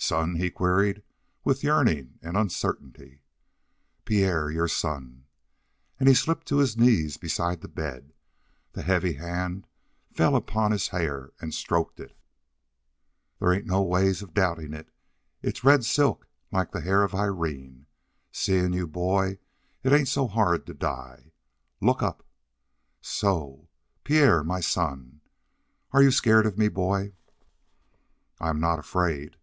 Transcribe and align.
"Son?" 0.00 0.36
he 0.36 0.48
queried 0.48 1.02
with 1.44 1.62
yearning 1.64 2.18
and 2.22 2.34
uncertainty. 2.36 3.20
"Pierre, 4.06 4.48
your 4.48 4.68
son." 4.68 5.26
And 6.00 6.08
he 6.08 6.14
slipped 6.14 6.46
to 6.48 6.58
his 6.58 6.76
knees 6.78 7.16
beside 7.18 7.60
the 7.60 7.68
bed. 7.68 8.12
The 8.72 8.80
heavy 8.82 9.14
hand 9.14 9.66
fell 10.12 10.34
upon 10.36 10.70
his 10.70 10.88
hair 10.88 11.32
and 11.40 11.52
stroked 11.52 11.98
it. 12.00 12.16
"There 13.38 13.52
ain't 13.52 13.66
no 13.66 13.82
ways 13.82 14.22
of 14.22 14.32
doubting 14.34 14.72
it. 14.72 14.88
It's 15.42 15.64
red 15.64 15.84
silk, 15.84 16.26
like 16.52 16.70
the 16.70 16.80
hair 16.80 17.02
of 17.02 17.12
Irene. 17.14 17.86
Seein' 18.32 18.72
you, 18.72 18.86
boy, 18.86 19.38
it 19.82 19.92
ain't 19.92 20.08
so 20.08 20.26
hard 20.28 20.64
to 20.68 20.74
die. 20.74 21.32
Look 21.82 22.02
up! 22.04 22.22
So! 23.02 23.68
Pierre, 24.04 24.42
my 24.44 24.60
son! 24.60 25.20
Are 25.90 26.02
you 26.02 26.12
scared 26.12 26.46
of 26.46 26.56
me, 26.56 26.68
boy?" 26.68 27.12
"I'm 28.40 28.60
not 28.60 28.78
afraid." 28.78 29.34